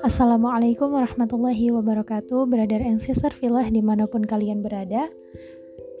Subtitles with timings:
[0.00, 5.12] Assalamualaikum warahmatullahi wabarakatuh Brother and sister filah di mana pun kalian berada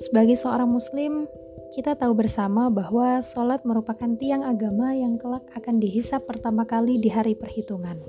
[0.00, 1.28] Sebagai seorang muslim
[1.76, 7.12] Kita tahu bersama bahwa sholat merupakan tiang agama yang kelak akan dihisap pertama kali di
[7.12, 8.00] hari perhitungan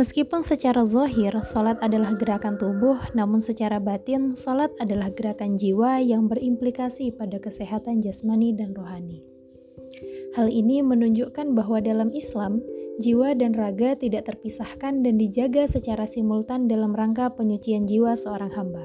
[0.00, 6.24] Meskipun secara zahir sholat adalah gerakan tubuh, namun secara batin sholat adalah gerakan jiwa yang
[6.28, 9.35] berimplikasi pada kesehatan jasmani dan rohani.
[10.36, 12.60] Hal ini menunjukkan bahwa dalam Islam,
[13.00, 18.84] jiwa dan raga tidak terpisahkan dan dijaga secara simultan dalam rangka penyucian jiwa seorang hamba.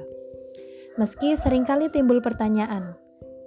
[0.96, 2.96] Meski sering kali timbul pertanyaan,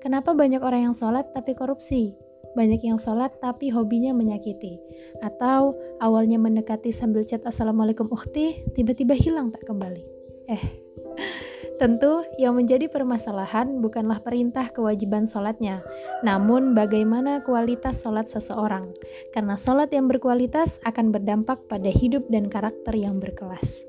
[0.05, 2.12] kenapa banyak orang yang sholat tapi korupsi?
[2.52, 4.84] Banyak yang sholat tapi hobinya menyakiti.
[5.25, 10.05] Atau awalnya mendekati sambil chat Assalamualaikum ukhti, tiba-tiba hilang tak kembali.
[10.52, 10.84] Eh,
[11.74, 15.83] Tentu, yang menjadi permasalahan bukanlah perintah kewajiban sholatnya,
[16.23, 18.87] namun bagaimana kualitas sholat seseorang,
[19.34, 23.83] karena sholat yang berkualitas akan berdampak pada hidup dan karakter yang berkelas.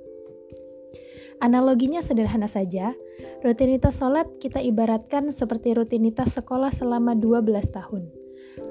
[1.45, 2.97] Analoginya sederhana saja,
[3.45, 8.09] rutinitas sholat kita ibaratkan seperti rutinitas sekolah selama 12 tahun.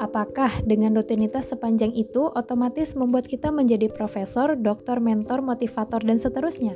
[0.00, 6.74] Apakah dengan rutinitas sepanjang itu otomatis membuat kita menjadi profesor, doktor, mentor, motivator, dan seterusnya?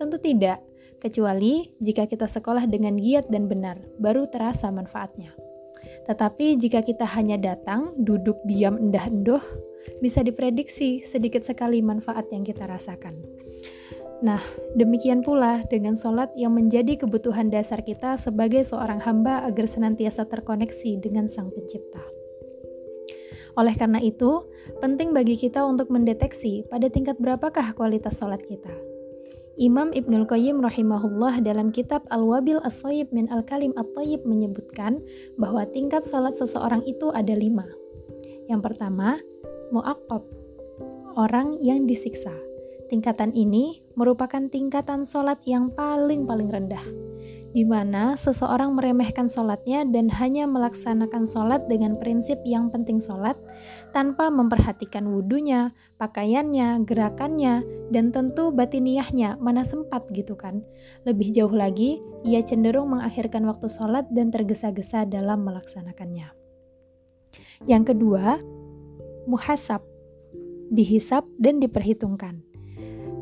[0.00, 0.64] Tentu tidak
[1.00, 5.32] kecuali jika kita sekolah dengan giat dan benar, baru terasa manfaatnya.
[6.04, 9.40] Tetapi jika kita hanya datang, duduk diam endah-endoh,
[10.04, 13.16] bisa diprediksi sedikit sekali manfaat yang kita rasakan.
[14.20, 14.44] Nah,
[14.76, 21.00] demikian pula dengan sholat yang menjadi kebutuhan dasar kita sebagai seorang hamba agar senantiasa terkoneksi
[21.00, 22.04] dengan Sang Pencipta.
[23.56, 24.44] Oleh karena itu,
[24.84, 28.89] penting bagi kita untuk mendeteksi pada tingkat berapakah kualitas sholat kita
[29.60, 35.04] Imam Ibnul Qayyim rahimahullah dalam kitab Al-Wabil As-Sayyib min Al-Kalim At-Tayyib menyebutkan
[35.36, 37.68] bahwa tingkat salat seseorang itu ada lima.
[38.48, 39.20] Yang pertama,
[39.68, 40.24] mu'aqqab,
[41.12, 42.32] orang yang disiksa.
[42.88, 47.10] Tingkatan ini merupakan tingkatan salat yang paling-paling rendah
[47.50, 53.34] di mana seseorang meremehkan sholatnya dan hanya melaksanakan sholat dengan prinsip yang penting sholat
[53.90, 60.62] tanpa memperhatikan wudhunya, pakaiannya, gerakannya, dan tentu batiniahnya mana sempat gitu kan.
[61.04, 66.32] Lebih jauh lagi, ia cenderung mengakhirkan waktu sholat dan tergesa-gesa dalam melaksanakannya.
[67.68, 68.40] Yang kedua,
[69.28, 69.84] muhasab,
[70.72, 72.46] dihisap dan diperhitungkan.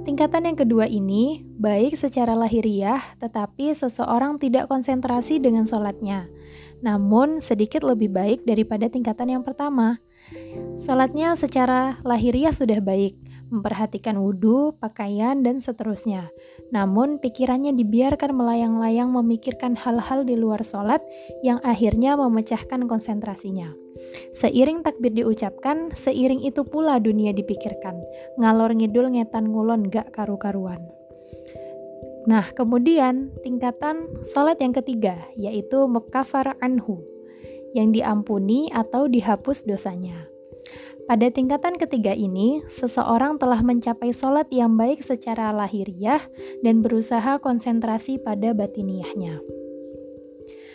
[0.08, 6.32] Tingkatan yang kedua ini baik secara lahiriah, tetapi seseorang tidak konsentrasi dengan sholatnya.
[6.80, 10.00] Namun sedikit lebih baik daripada tingkatan yang pertama.
[10.78, 13.18] Sholatnya secara lahiriah sudah baik,
[13.50, 16.28] memperhatikan wudhu, pakaian, dan seterusnya.
[16.68, 21.00] Namun pikirannya dibiarkan melayang-layang memikirkan hal-hal di luar sholat
[21.40, 23.72] yang akhirnya memecahkan konsentrasinya.
[24.36, 27.96] Seiring takbir diucapkan, seiring itu pula dunia dipikirkan.
[28.38, 30.78] Ngalor ngidul ngetan ngulon gak karu-karuan.
[32.28, 37.00] Nah, kemudian tingkatan sholat yang ketiga, yaitu mukafar anhu,
[37.72, 40.28] yang diampuni atau dihapus dosanya.
[41.08, 46.20] Pada tingkatan ketiga ini, seseorang telah mencapai sholat yang baik secara lahiriah
[46.60, 49.40] dan berusaha konsentrasi pada batiniahnya.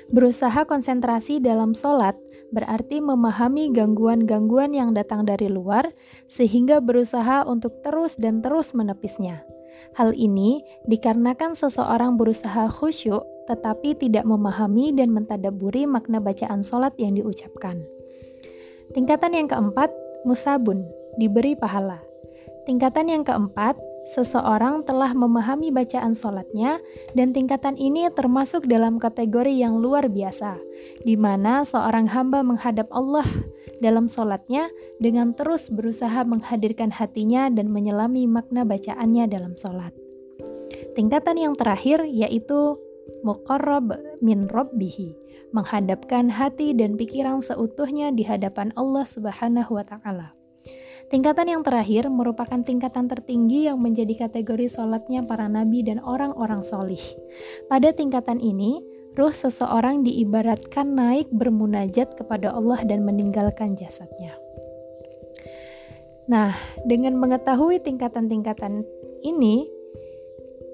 [0.10, 2.18] Berusaha konsentrasi dalam sholat
[2.50, 5.94] berarti memahami gangguan-gangguan yang datang dari luar,
[6.26, 9.46] sehingga berusaha untuk terus dan terus menepisnya.
[9.94, 17.14] Hal ini dikarenakan seseorang berusaha khusyuk, tetapi tidak memahami dan mentadaburi makna bacaan solat yang
[17.14, 17.84] diucapkan.
[18.94, 19.90] Tingkatan yang keempat,
[20.26, 20.82] musabun,
[21.18, 22.02] diberi pahala.
[22.64, 23.76] Tingkatan yang keempat,
[24.16, 26.80] seseorang telah memahami bacaan sholatnya,
[27.16, 30.60] dan tingkatan ini termasuk dalam kategori yang luar biasa,
[31.04, 33.28] di mana seorang hamba menghadap Allah
[33.84, 34.72] dalam sholatnya
[35.04, 39.92] dengan terus berusaha menghadirkan hatinya dan menyelami makna bacaannya dalam sholat.
[40.96, 42.80] Tingkatan yang terakhir yaitu
[43.28, 43.92] muqarrab
[44.24, 45.20] min rabbihi,
[45.52, 50.32] menghadapkan hati dan pikiran seutuhnya di hadapan Allah Subhanahu wa taala.
[51.12, 57.02] Tingkatan yang terakhir merupakan tingkatan tertinggi yang menjadi kategori sholatnya para nabi dan orang-orang solih.
[57.68, 58.82] Pada tingkatan ini,
[59.14, 64.34] ruh seseorang diibaratkan naik bermunajat kepada Allah dan meninggalkan jasadnya.
[66.24, 66.56] Nah,
[66.88, 68.88] dengan mengetahui tingkatan-tingkatan
[69.28, 69.68] ini,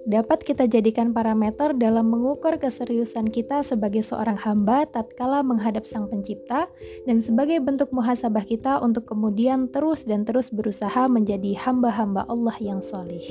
[0.05, 6.69] dapat kita jadikan parameter dalam mengukur keseriusan kita sebagai seorang hamba tatkala menghadap Sang Pencipta
[7.09, 12.81] dan sebagai bentuk muhasabah kita untuk kemudian terus dan terus berusaha menjadi hamba-hamba Allah yang
[12.85, 13.25] solih.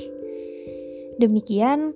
[1.19, 1.95] Demikian,